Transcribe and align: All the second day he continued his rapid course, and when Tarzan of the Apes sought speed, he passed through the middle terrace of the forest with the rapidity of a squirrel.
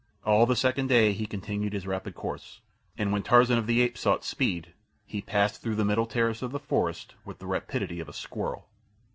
All 0.25 0.47
the 0.47 0.55
second 0.55 0.87
day 0.87 1.13
he 1.13 1.27
continued 1.27 1.73
his 1.73 1.85
rapid 1.85 2.15
course, 2.15 2.61
and 2.97 3.11
when 3.11 3.21
Tarzan 3.21 3.59
of 3.59 3.67
the 3.67 3.83
Apes 3.83 4.01
sought 4.01 4.23
speed, 4.25 4.73
he 5.05 5.21
passed 5.21 5.61
through 5.61 5.75
the 5.75 5.85
middle 5.85 6.07
terrace 6.07 6.41
of 6.41 6.51
the 6.51 6.59
forest 6.59 7.13
with 7.23 7.37
the 7.37 7.45
rapidity 7.45 7.99
of 7.99 8.09
a 8.09 8.13
squirrel. 8.13 8.67